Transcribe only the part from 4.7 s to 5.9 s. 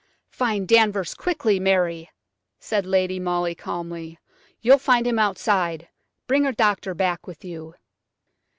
find him outside.